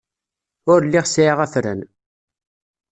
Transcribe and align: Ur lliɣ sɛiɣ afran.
Ur 0.71 0.79
lliɣ 0.87 1.05
sɛiɣ 1.07 1.37
afran. 1.45 1.81